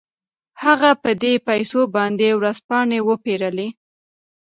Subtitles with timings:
[0.63, 3.67] هغه په دې پيسو باندې ورځپاڼې وپېرلې.